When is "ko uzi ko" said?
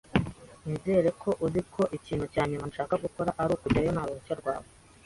1.21-1.81